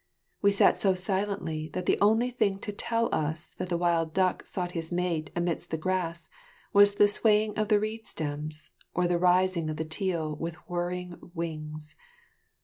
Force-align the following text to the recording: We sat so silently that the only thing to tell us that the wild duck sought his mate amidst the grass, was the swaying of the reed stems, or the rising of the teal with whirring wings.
We 0.41 0.49
sat 0.49 0.77
so 0.79 0.95
silently 0.95 1.69
that 1.73 1.85
the 1.85 1.99
only 2.01 2.31
thing 2.31 2.57
to 2.61 2.71
tell 2.71 3.07
us 3.13 3.49
that 3.59 3.69
the 3.69 3.77
wild 3.77 4.15
duck 4.15 4.47
sought 4.47 4.71
his 4.71 4.91
mate 4.91 5.29
amidst 5.35 5.69
the 5.69 5.77
grass, 5.77 6.27
was 6.73 6.95
the 6.95 7.07
swaying 7.07 7.55
of 7.55 7.67
the 7.67 7.79
reed 7.79 8.07
stems, 8.07 8.71
or 8.95 9.07
the 9.07 9.19
rising 9.19 9.69
of 9.69 9.77
the 9.77 9.85
teal 9.85 10.35
with 10.35 10.55
whirring 10.67 11.19
wings. 11.35 11.95